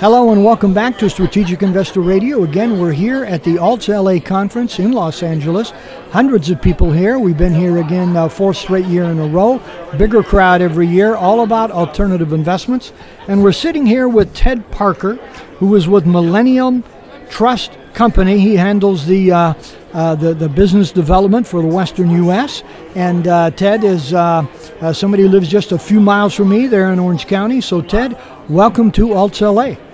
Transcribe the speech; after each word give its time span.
Hello 0.00 0.30
and 0.30 0.44
welcome 0.44 0.72
back 0.72 0.96
to 0.98 1.10
Strategic 1.10 1.60
Investor 1.60 2.02
Radio. 2.02 2.44
Again, 2.44 2.78
we're 2.78 2.92
here 2.92 3.24
at 3.24 3.42
the 3.42 3.56
Alts 3.56 3.88
LA 3.88 4.24
conference 4.24 4.78
in 4.78 4.92
Los 4.92 5.24
Angeles. 5.24 5.72
Hundreds 6.12 6.50
of 6.50 6.62
people 6.62 6.92
here. 6.92 7.18
We've 7.18 7.36
been 7.36 7.52
here 7.52 7.78
again 7.78 8.16
uh, 8.16 8.28
fourth 8.28 8.58
straight 8.58 8.84
year 8.84 9.02
in 9.06 9.18
a 9.18 9.26
row. 9.26 9.60
Bigger 9.96 10.22
crowd 10.22 10.62
every 10.62 10.86
year, 10.86 11.16
all 11.16 11.42
about 11.42 11.72
alternative 11.72 12.32
investments. 12.32 12.92
And 13.26 13.42
we're 13.42 13.50
sitting 13.50 13.86
here 13.86 14.08
with 14.08 14.32
Ted 14.36 14.70
Parker, 14.70 15.16
who 15.58 15.74
is 15.74 15.88
with 15.88 16.06
Millennium 16.06 16.84
Trust 17.28 17.76
Company. 17.92 18.38
He 18.38 18.54
handles 18.54 19.04
the 19.04 19.32
uh, 19.32 19.54
uh, 19.94 20.14
the, 20.14 20.32
the 20.32 20.48
business 20.48 20.92
development 20.92 21.44
for 21.44 21.60
the 21.60 21.66
Western 21.66 22.10
U.S. 22.10 22.62
And 22.94 23.26
uh, 23.26 23.50
Ted 23.50 23.82
is 23.82 24.14
uh, 24.14 24.46
uh, 24.80 24.92
somebody 24.92 25.24
who 25.24 25.28
lives 25.28 25.48
just 25.48 25.72
a 25.72 25.78
few 25.78 25.98
miles 25.98 26.34
from 26.34 26.50
me 26.50 26.68
there 26.68 26.92
in 26.92 27.00
Orange 27.00 27.26
County. 27.26 27.60
So, 27.60 27.82
Ted, 27.82 28.16
welcome 28.48 28.92
to 28.92 29.08
Alts 29.08 29.40
LA. 29.40 29.87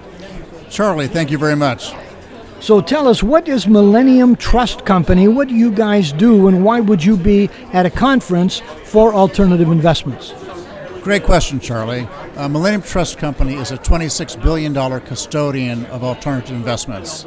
Charlie, 0.75 1.07
thank 1.07 1.31
you 1.31 1.39
very 1.39 1.55
much. 1.55 1.93
So 2.59 2.81
tell 2.81 3.07
us, 3.07 3.23
what 3.23 3.47
is 3.47 3.69
Millennium 3.69 4.35
Trust 4.35 4.85
Company? 4.85 5.29
What 5.29 5.47
do 5.47 5.55
you 5.55 5.71
guys 5.71 6.11
do, 6.11 6.49
and 6.49 6.65
why 6.65 6.81
would 6.81 7.05
you 7.05 7.17
be 7.17 7.49
at 7.73 7.87
a 7.87 7.91
conference 7.91 8.59
for 8.83 9.15
alternative 9.15 9.71
investments? 9.71 10.35
Great 11.01 11.23
question, 11.23 11.61
Charlie. 11.61 12.09
Uh, 12.35 12.49
Millennium 12.49 12.83
Trust 12.83 13.19
Company 13.19 13.55
is 13.55 13.71
a 13.71 13.79
$26 13.79 14.43
billion 14.43 14.75
custodian 15.03 15.87
of 15.87 16.03
alternative 16.03 16.57
investments. 16.57 17.25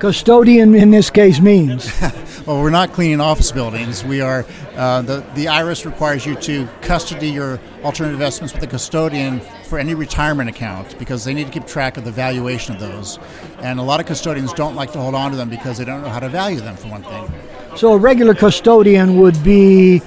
Custodian 0.00 0.74
in 0.74 0.90
this 0.90 1.10
case 1.10 1.40
means? 1.40 1.92
well, 2.46 2.62
we're 2.62 2.70
not 2.70 2.94
cleaning 2.94 3.20
office 3.20 3.52
buildings. 3.52 4.02
We 4.02 4.22
are, 4.22 4.46
uh, 4.74 5.02
the, 5.02 5.18
the 5.34 5.44
IRS 5.44 5.84
requires 5.84 6.24
you 6.24 6.36
to 6.36 6.66
custody 6.80 7.28
your 7.28 7.60
alternative 7.84 8.14
investments 8.14 8.54
with 8.54 8.62
a 8.62 8.66
custodian 8.66 9.40
for 9.66 9.78
any 9.78 9.94
retirement 9.94 10.48
account 10.48 10.98
because 10.98 11.22
they 11.24 11.34
need 11.34 11.48
to 11.48 11.52
keep 11.52 11.66
track 11.66 11.98
of 11.98 12.06
the 12.06 12.10
valuation 12.10 12.74
of 12.74 12.80
those. 12.80 13.18
And 13.58 13.78
a 13.78 13.82
lot 13.82 14.00
of 14.00 14.06
custodians 14.06 14.54
don't 14.54 14.74
like 14.74 14.90
to 14.92 14.98
hold 14.98 15.14
on 15.14 15.32
to 15.32 15.36
them 15.36 15.50
because 15.50 15.76
they 15.76 15.84
don't 15.84 16.00
know 16.00 16.08
how 16.08 16.20
to 16.20 16.30
value 16.30 16.60
them, 16.60 16.76
for 16.76 16.88
one 16.88 17.02
thing. 17.02 17.30
So 17.76 17.92
a 17.92 17.98
regular 17.98 18.34
custodian 18.34 19.18
would 19.18 19.44
be 19.44 20.00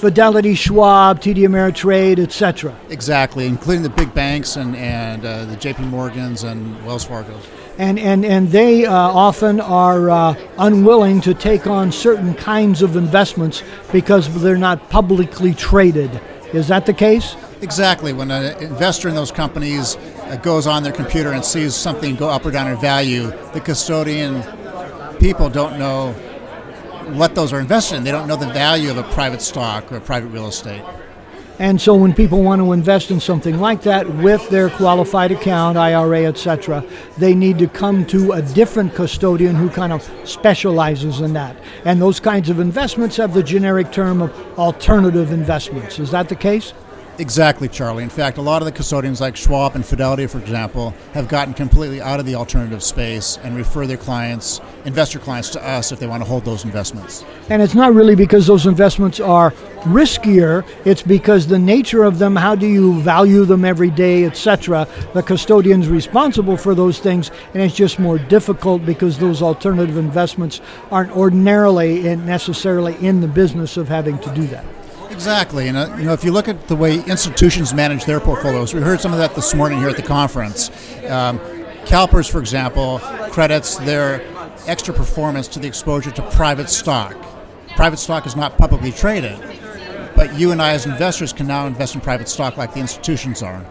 Fidelity, 0.00 0.54
Schwab, 0.54 1.20
TD 1.20 1.46
Ameritrade, 1.46 2.18
etc. 2.18 2.74
Exactly, 2.88 3.46
including 3.46 3.82
the 3.82 3.90
big 3.90 4.14
banks 4.14 4.56
and, 4.56 4.74
and 4.74 5.26
uh, 5.26 5.44
the 5.44 5.56
JP 5.56 5.80
Morgans 5.90 6.42
and 6.42 6.82
Wells 6.86 7.04
Fargo's. 7.04 7.46
And, 7.76 7.98
and, 7.98 8.24
and 8.24 8.48
they 8.48 8.86
uh, 8.86 8.94
often 8.94 9.60
are 9.60 10.08
uh, 10.08 10.34
unwilling 10.56 11.20
to 11.20 11.34
take 11.34 11.66
on 11.66 11.92
certain 11.92 12.32
kinds 12.32 12.80
of 12.80 12.96
investments 12.96 13.62
because 13.92 14.42
they're 14.42 14.56
not 14.56 14.88
publicly 14.88 15.52
traded. 15.52 16.18
Is 16.54 16.68
that 16.68 16.86
the 16.86 16.94
case? 16.94 17.36
Exactly. 17.60 18.14
When 18.14 18.30
an 18.30 18.58
investor 18.62 19.10
in 19.10 19.14
those 19.14 19.30
companies 19.30 19.96
uh, 19.96 20.36
goes 20.42 20.66
on 20.66 20.82
their 20.82 20.92
computer 20.92 21.32
and 21.32 21.44
sees 21.44 21.74
something 21.74 22.16
go 22.16 22.30
up 22.30 22.46
or 22.46 22.50
down 22.50 22.70
in 22.70 22.80
value, 22.80 23.26
the 23.52 23.60
custodian 23.60 24.42
people 25.18 25.50
don't 25.50 25.78
know 25.78 26.14
what 27.16 27.34
those 27.34 27.52
are 27.52 27.60
invested 27.60 27.96
in. 27.96 28.04
They 28.04 28.10
don't 28.10 28.28
know 28.28 28.36
the 28.36 28.52
value 28.52 28.90
of 28.90 28.96
a 28.96 29.02
private 29.04 29.42
stock 29.42 29.90
or 29.92 30.00
private 30.00 30.28
real 30.28 30.46
estate. 30.46 30.82
And 31.60 31.78
so 31.78 31.94
when 31.94 32.14
people 32.14 32.42
want 32.42 32.62
to 32.62 32.72
invest 32.72 33.10
in 33.10 33.20
something 33.20 33.60
like 33.60 33.82
that 33.82 34.08
with 34.08 34.48
their 34.48 34.70
qualified 34.70 35.30
account, 35.30 35.76
IRA, 35.76 36.24
etc., 36.24 36.82
they 37.18 37.34
need 37.34 37.58
to 37.58 37.66
come 37.68 38.06
to 38.06 38.32
a 38.32 38.40
different 38.40 38.94
custodian 38.94 39.56
who 39.56 39.68
kind 39.68 39.92
of 39.92 40.02
specializes 40.24 41.20
in 41.20 41.34
that. 41.34 41.54
And 41.84 42.00
those 42.00 42.18
kinds 42.18 42.48
of 42.48 42.60
investments 42.60 43.18
have 43.18 43.34
the 43.34 43.42
generic 43.42 43.92
term 43.92 44.22
of 44.22 44.58
alternative 44.58 45.32
investments. 45.32 45.98
Is 45.98 46.10
that 46.12 46.30
the 46.30 46.34
case? 46.34 46.72
Exactly, 47.18 47.68
Charlie. 47.68 48.02
In 48.02 48.08
fact, 48.08 48.38
a 48.38 48.42
lot 48.42 48.62
of 48.62 48.66
the 48.66 48.72
custodians, 48.72 49.20
like 49.20 49.36
Schwab 49.36 49.74
and 49.74 49.84
Fidelity, 49.84 50.26
for 50.26 50.38
example, 50.38 50.94
have 51.12 51.28
gotten 51.28 51.52
completely 51.52 52.00
out 52.00 52.18
of 52.18 52.24
the 52.24 52.34
alternative 52.34 52.82
space 52.82 53.38
and 53.42 53.54
refer 53.54 53.86
their 53.86 53.98
clients, 53.98 54.58
investor 54.86 55.18
clients, 55.18 55.50
to 55.50 55.62
us 55.62 55.92
if 55.92 55.98
they 55.98 56.06
want 56.06 56.22
to 56.22 56.28
hold 56.28 56.46
those 56.46 56.64
investments. 56.64 57.22
And 57.50 57.60
it's 57.60 57.74
not 57.74 57.92
really 57.92 58.14
because 58.14 58.46
those 58.46 58.64
investments 58.64 59.20
are 59.20 59.50
riskier, 59.80 60.66
it's 60.86 61.02
because 61.02 61.46
the 61.46 61.58
nature 61.58 62.04
of 62.04 62.18
them, 62.18 62.36
how 62.36 62.54
do 62.54 62.66
you 62.66 62.98
value 63.02 63.44
them 63.44 63.66
every 63.66 63.90
day, 63.90 64.24
etc. 64.24 64.88
The 65.12 65.22
custodian's 65.22 65.88
responsible 65.88 66.56
for 66.56 66.74
those 66.74 67.00
things, 67.00 67.30
and 67.52 67.62
it's 67.62 67.74
just 67.74 67.98
more 67.98 68.18
difficult 68.18 68.86
because 68.86 69.18
those 69.18 69.42
alternative 69.42 69.98
investments 69.98 70.62
aren't 70.90 71.14
ordinarily 71.14 72.08
and 72.08 72.24
necessarily 72.24 72.94
in 73.06 73.20
the 73.20 73.28
business 73.28 73.76
of 73.76 73.88
having 73.88 74.18
to 74.20 74.34
do 74.34 74.46
that. 74.46 74.64
Exactly, 75.20 75.68
and 75.68 75.76
uh, 75.76 75.94
you 75.98 76.04
know 76.04 76.14
if 76.14 76.24
you 76.24 76.32
look 76.32 76.48
at 76.48 76.66
the 76.66 76.74
way 76.74 77.04
institutions 77.04 77.74
manage 77.74 78.06
their 78.06 78.20
portfolios, 78.20 78.72
we 78.72 78.80
heard 78.80 79.02
some 79.02 79.12
of 79.12 79.18
that 79.18 79.34
this 79.34 79.54
morning 79.54 79.78
here 79.78 79.90
at 79.90 79.96
the 79.96 80.02
conference. 80.02 80.70
Um, 81.10 81.38
CalPERS, 81.84 82.30
for 82.30 82.40
example, 82.40 83.00
credits 83.30 83.76
their 83.76 84.22
extra 84.66 84.94
performance 84.94 85.46
to 85.48 85.58
the 85.58 85.68
exposure 85.68 86.10
to 86.10 86.22
private 86.30 86.70
stock. 86.70 87.14
Private 87.76 87.98
stock 87.98 88.24
is 88.24 88.34
not 88.34 88.56
publicly 88.56 88.92
traded, 88.92 89.38
but 90.16 90.38
you 90.38 90.52
and 90.52 90.62
I, 90.62 90.70
as 90.70 90.86
investors, 90.86 91.34
can 91.34 91.46
now 91.46 91.66
invest 91.66 91.94
in 91.94 92.00
private 92.00 92.26
stock 92.26 92.56
like 92.56 92.72
the 92.72 92.80
institutions 92.80 93.42
are. 93.42 93.62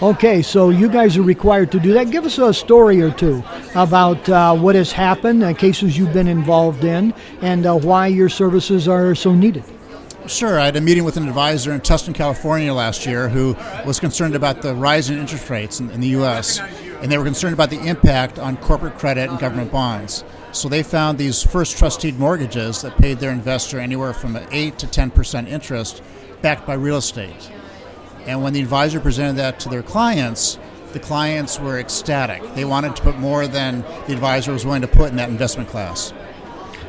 Okay, 0.00 0.40
so 0.40 0.70
you 0.70 0.88
guys 0.88 1.18
are 1.18 1.22
required 1.22 1.70
to 1.72 1.78
do 1.78 1.92
that. 1.92 2.10
Give 2.10 2.24
us 2.24 2.38
a 2.38 2.54
story 2.54 3.02
or 3.02 3.10
two 3.10 3.44
about 3.74 4.26
uh, 4.30 4.56
what 4.56 4.76
has 4.76 4.92
happened, 4.92 5.42
uh, 5.42 5.52
cases 5.52 5.98
you've 5.98 6.14
been 6.14 6.28
involved 6.28 6.84
in, 6.84 7.12
and 7.42 7.66
uh, 7.66 7.76
why 7.76 8.06
your 8.06 8.30
services 8.30 8.88
are 8.88 9.14
so 9.14 9.34
needed. 9.34 9.64
Sure. 10.28 10.60
I 10.60 10.66
had 10.66 10.76
a 10.76 10.80
meeting 10.82 11.04
with 11.04 11.16
an 11.16 11.26
advisor 11.26 11.72
in 11.72 11.80
Tustin, 11.80 12.14
California 12.14 12.74
last 12.74 13.06
year 13.06 13.30
who 13.30 13.54
was 13.86 13.98
concerned 13.98 14.34
about 14.34 14.60
the 14.60 14.74
rise 14.74 15.08
in 15.08 15.18
interest 15.18 15.48
rates 15.48 15.80
in, 15.80 15.90
in, 15.90 16.02
the 16.02 16.08
U.S., 16.08 16.60
and 17.00 17.10
they 17.10 17.16
were 17.16 17.24
concerned 17.24 17.54
about 17.54 17.70
the 17.70 17.80
impact 17.80 18.38
on 18.38 18.58
corporate 18.58 18.98
credit 18.98 19.30
and 19.30 19.38
government 19.38 19.72
bonds. 19.72 20.24
So 20.52 20.68
they 20.68 20.82
found 20.82 21.16
these 21.16 21.42
first 21.42 21.78
trusted 21.78 22.18
mortgages 22.18 22.82
that 22.82 22.98
paid 22.98 23.20
their 23.20 23.30
investor 23.30 23.80
anywhere 23.80 24.12
from 24.12 24.38
8 24.50 24.78
to 24.78 24.86
10 24.86 25.10
percent 25.12 25.48
interest 25.48 26.02
backed 26.42 26.66
by 26.66 26.74
real 26.74 26.98
estate. 26.98 27.50
And 28.26 28.42
when 28.42 28.52
the 28.52 28.60
advisor 28.60 29.00
presented 29.00 29.38
that 29.38 29.58
to 29.60 29.70
their 29.70 29.82
clients, 29.82 30.58
the 30.92 31.00
clients 31.00 31.58
were 31.58 31.78
ecstatic. 31.78 32.42
They 32.54 32.66
wanted 32.66 32.96
to 32.96 33.02
put 33.02 33.18
more 33.18 33.46
than 33.46 33.80
the 34.06 34.12
advisor 34.12 34.52
was 34.52 34.66
willing 34.66 34.82
to 34.82 34.88
put 34.88 35.08
in 35.08 35.16
that 35.16 35.30
investment 35.30 35.70
class. 35.70 36.12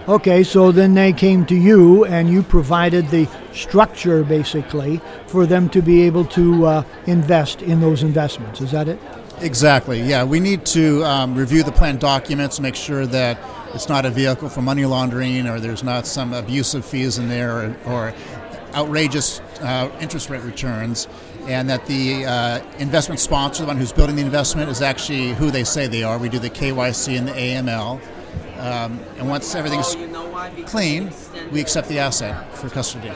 Okay, 0.09 0.43
so 0.43 0.71
then 0.71 0.95
they 0.95 1.13
came 1.13 1.45
to 1.45 1.55
you 1.55 2.03
and 2.03 2.31
you 2.31 2.41
provided 2.41 3.07
the 3.09 3.29
structure 3.53 4.23
basically 4.23 4.99
for 5.27 5.45
them 5.45 5.69
to 5.69 5.83
be 5.83 6.01
able 6.01 6.25
to 6.25 6.65
uh, 6.65 6.83
invest 7.05 7.61
in 7.61 7.79
those 7.79 8.01
investments. 8.01 8.59
Is 8.59 8.71
that 8.71 8.87
it? 8.87 8.99
Exactly, 9.39 10.01
yeah. 10.01 10.23
We 10.23 10.39
need 10.39 10.65
to 10.65 11.03
um, 11.03 11.35
review 11.35 11.61
the 11.61 11.71
plan 11.71 11.97
documents, 11.97 12.59
make 12.59 12.75
sure 12.75 13.05
that 13.05 13.37
it's 13.75 13.87
not 13.87 14.03
a 14.03 14.09
vehicle 14.09 14.49
for 14.49 14.63
money 14.63 14.83
laundering 14.83 15.45
or 15.45 15.59
there's 15.59 15.83
not 15.83 16.07
some 16.07 16.33
abusive 16.33 16.83
fees 16.83 17.19
in 17.19 17.29
there 17.29 17.51
or, 17.51 17.77
or 17.85 18.13
outrageous 18.73 19.41
uh, 19.61 19.91
interest 20.01 20.31
rate 20.31 20.41
returns, 20.41 21.07
and 21.45 21.69
that 21.69 21.85
the 21.85 22.25
uh, 22.25 22.61
investment 22.79 23.19
sponsor, 23.19 23.61
the 23.61 23.67
one 23.67 23.77
who's 23.77 23.93
building 23.93 24.15
the 24.15 24.23
investment, 24.23 24.71
is 24.71 24.81
actually 24.81 25.33
who 25.33 25.51
they 25.51 25.63
say 25.63 25.85
they 25.85 26.01
are. 26.01 26.17
We 26.17 26.29
do 26.29 26.39
the 26.39 26.49
KYC 26.49 27.15
and 27.15 27.27
the 27.27 27.33
AML. 27.33 28.01
Um, 28.59 28.99
and 29.17 29.29
once 29.29 29.55
everything's 29.55 29.95
clean, 30.69 31.11
we 31.51 31.61
accept 31.61 31.87
the 31.87 31.99
asset 31.99 32.53
for 32.57 32.69
custody. 32.69 33.11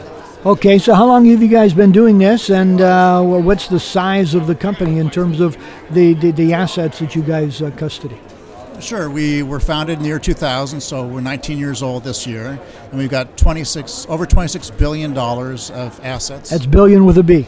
Okay, 0.45 0.77
so 0.77 0.93
how 0.93 1.05
long 1.05 1.25
have 1.25 1.41
you 1.41 1.47
guys 1.49 1.73
been 1.73 1.91
doing 1.91 2.17
this, 2.17 2.49
and 2.49 2.79
uh, 2.81 3.21
what's 3.21 3.67
the 3.67 3.79
size 3.79 4.35
of 4.35 4.47
the 4.47 4.55
company 4.55 4.99
in 4.99 5.09
terms 5.09 5.39
of 5.39 5.57
the, 5.91 6.13
the, 6.15 6.31
the 6.31 6.53
assets 6.53 6.99
that 6.99 7.15
you 7.15 7.21
guys 7.21 7.61
uh, 7.61 7.71
custody? 7.71 8.17
Sure, 8.79 9.09
we 9.09 9.43
were 9.43 9.59
founded 9.59 9.97
in 9.97 10.03
the 10.03 10.09
year 10.09 10.19
2000, 10.19 10.81
so 10.81 11.05
we're 11.05 11.21
19 11.21 11.57
years 11.57 11.81
old 11.83 12.03
this 12.03 12.25
year, 12.27 12.59
and 12.89 12.99
we've 12.99 13.09
got 13.09 13.37
26 13.37 14.05
over 14.09 14.25
26 14.25 14.71
billion 14.71 15.13
dollars 15.13 15.71
of 15.71 15.99
assets. 16.03 16.49
That's 16.49 16.65
billion 16.65 17.05
with 17.05 17.17
a 17.17 17.23
B. 17.23 17.47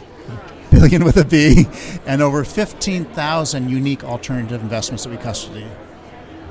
Billion 0.70 1.04
with 1.04 1.16
a 1.16 1.24
B, 1.24 1.66
and 2.06 2.22
over 2.22 2.44
15,000 2.44 3.70
unique 3.70 4.04
alternative 4.04 4.62
investments 4.62 5.04
that 5.04 5.10
we 5.10 5.16
custody. 5.16 5.66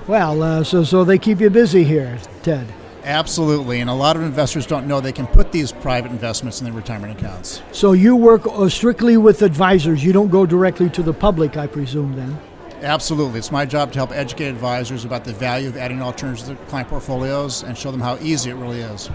Well, 0.08 0.44
uh, 0.44 0.64
so 0.64 0.84
so 0.84 1.04
they 1.04 1.18
keep 1.18 1.40
you 1.40 1.50
busy 1.50 1.84
here, 1.84 2.20
Ted. 2.44 2.68
Absolutely, 3.04 3.82
and 3.82 3.90
a 3.90 3.94
lot 3.94 4.16
of 4.16 4.22
investors 4.22 4.66
don't 4.68 4.88
know 4.88 5.00
they 5.00 5.12
can 5.12 5.28
put 5.28 5.52
these 5.52 5.72
private 5.72 6.12
investments 6.12 6.60
in 6.60 6.66
their 6.66 6.74
retirement 6.74 7.18
accounts. 7.18 7.62
So 7.72 7.94
you 7.94 8.16
work 8.16 8.46
uh, 8.46 8.70
strictly 8.70 9.18
with 9.18 9.42
advisors. 9.42 10.04
You 10.04 10.14
don't 10.14 10.30
go 10.30 10.46
directly 10.46 10.90
to 10.92 11.04
the 11.04 11.14
public, 11.14 11.58
I 11.58 11.68
presume, 11.68 12.16
then. 12.16 12.40
Absolutely, 12.82 13.40
it's 13.40 13.52
my 13.52 13.66
job 13.66 13.92
to 13.94 14.00
help 14.00 14.12
educate 14.12 14.48
advisors 14.48 15.06
about 15.06 15.24
the 15.24 15.34
value 15.34 15.70
of 15.70 15.78
adding 15.78 16.02
alternatives 16.02 16.44
to 16.44 16.54
their 16.54 16.66
client 16.68 16.90
portfolios 16.90 17.64
and 17.64 17.76
show 17.76 17.92
them 17.92 18.02
how 18.02 18.18
easy 18.18 18.52
it 18.52 18.56
really 18.56 18.82
is. 18.82 19.10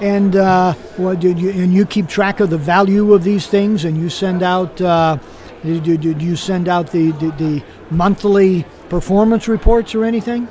And 0.00 0.34
uh, 0.34 0.72
what 0.96 1.20
did 1.20 1.38
you 1.38 1.50
and 1.50 1.72
you 1.72 1.84
keep 1.84 2.08
track 2.08 2.40
of 2.40 2.50
the 2.50 2.58
value 2.58 3.12
of 3.12 3.22
these 3.22 3.46
things, 3.46 3.84
and 3.84 3.96
you 3.96 4.08
send 4.08 4.42
out. 4.42 4.80
Uh, 4.80 5.18
did, 5.62 6.00
did 6.00 6.22
you 6.22 6.36
send 6.36 6.68
out 6.68 6.90
the, 6.90 7.12
the, 7.12 7.30
the 7.32 7.62
monthly 7.90 8.64
performance 8.88 9.48
reports 9.48 9.94
or 9.94 10.04
anything? 10.04 10.48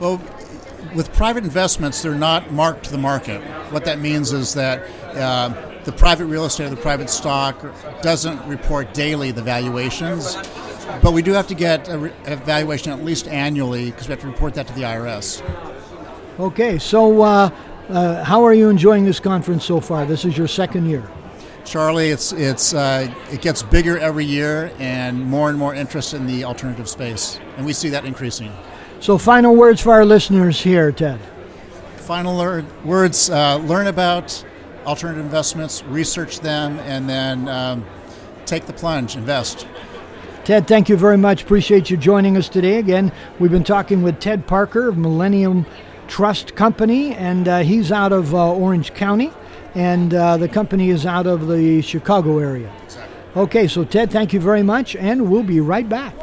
Well, 0.00 0.20
with 0.94 1.12
private 1.12 1.44
investments, 1.44 2.02
they're 2.02 2.14
not 2.14 2.52
marked 2.52 2.84
to 2.84 2.90
the 2.90 2.98
market. 2.98 3.40
What 3.72 3.84
that 3.84 3.98
means 3.98 4.32
is 4.32 4.54
that 4.54 4.82
uh, 5.16 5.80
the 5.84 5.92
private 5.92 6.26
real 6.26 6.44
estate 6.44 6.66
or 6.66 6.70
the 6.70 6.76
private 6.76 7.10
stock 7.10 7.60
doesn't 8.02 8.44
report 8.46 8.94
daily 8.94 9.30
the 9.30 9.42
valuations. 9.42 10.36
but 11.02 11.12
we 11.12 11.22
do 11.22 11.32
have 11.32 11.46
to 11.48 11.54
get 11.54 11.88
an 11.88 12.12
evaluation 12.26 12.92
at 12.92 13.04
least 13.04 13.28
annually 13.28 13.90
because 13.90 14.08
we 14.08 14.12
have 14.12 14.20
to 14.20 14.26
report 14.26 14.54
that 14.54 14.66
to 14.66 14.72
the 14.74 14.82
IRS. 14.82 15.42
Okay, 16.38 16.78
so 16.78 17.22
uh, 17.22 17.50
uh, 17.88 18.24
how 18.24 18.44
are 18.44 18.54
you 18.54 18.68
enjoying 18.68 19.04
this 19.04 19.20
conference 19.20 19.64
so 19.64 19.80
far? 19.80 20.06
This 20.06 20.24
is 20.24 20.36
your 20.36 20.48
second 20.48 20.86
year. 20.88 21.08
Charlie, 21.64 22.10
it's 22.10 22.32
it's 22.32 22.74
uh, 22.74 23.12
it 23.30 23.40
gets 23.40 23.62
bigger 23.62 23.98
every 23.98 24.24
year, 24.24 24.70
and 24.78 25.24
more 25.24 25.48
and 25.48 25.58
more 25.58 25.74
interest 25.74 26.14
in 26.14 26.26
the 26.26 26.44
alternative 26.44 26.88
space, 26.88 27.40
and 27.56 27.64
we 27.64 27.72
see 27.72 27.88
that 27.88 28.04
increasing. 28.04 28.52
So, 29.00 29.18
final 29.18 29.56
words 29.56 29.80
for 29.80 29.92
our 29.92 30.04
listeners 30.04 30.60
here, 30.60 30.92
Ted. 30.92 31.20
Final 31.96 32.36
lear- 32.36 32.66
words: 32.84 33.30
uh, 33.30 33.56
learn 33.56 33.86
about 33.86 34.44
alternative 34.86 35.24
investments, 35.24 35.82
research 35.84 36.40
them, 36.40 36.78
and 36.80 37.08
then 37.08 37.48
um, 37.48 37.84
take 38.46 38.66
the 38.66 38.72
plunge, 38.72 39.16
invest. 39.16 39.66
Ted, 40.44 40.68
thank 40.68 40.90
you 40.90 40.96
very 40.96 41.16
much. 41.16 41.42
Appreciate 41.42 41.88
you 41.88 41.96
joining 41.96 42.36
us 42.36 42.50
today. 42.50 42.76
Again, 42.76 43.10
we've 43.38 43.50
been 43.50 43.64
talking 43.64 44.02
with 44.02 44.20
Ted 44.20 44.46
Parker 44.46 44.88
of 44.88 44.98
Millennium 44.98 45.64
Trust 46.06 46.54
Company, 46.54 47.14
and 47.14 47.48
uh, 47.48 47.58
he's 47.60 47.90
out 47.90 48.12
of 48.12 48.34
uh, 48.34 48.52
Orange 48.52 48.92
County, 48.92 49.32
and 49.74 50.14
uh, 50.14 50.36
the 50.36 50.48
company 50.48 50.90
is 50.90 51.06
out 51.06 51.26
of 51.26 51.48
the 51.48 51.82
Chicago 51.82 52.38
area. 52.38 52.72
Exactly. 52.84 53.16
Okay, 53.36 53.66
so 53.66 53.84
Ted, 53.84 54.10
thank 54.10 54.32
you 54.32 54.40
very 54.40 54.62
much, 54.62 54.94
and 54.94 55.28
we'll 55.30 55.42
be 55.42 55.60
right 55.60 55.88
back. 55.88 56.14